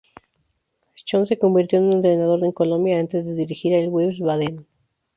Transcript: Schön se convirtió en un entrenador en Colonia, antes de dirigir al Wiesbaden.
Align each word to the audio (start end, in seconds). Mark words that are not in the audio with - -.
Schön 0.95 1.27
se 1.27 1.37
convirtió 1.37 1.77
en 1.77 1.85
un 1.85 1.93
entrenador 1.93 2.43
en 2.43 2.51
Colonia, 2.51 2.99
antes 2.99 3.27
de 3.27 3.35
dirigir 3.35 3.75
al 3.75 3.89
Wiesbaden. 3.89 4.65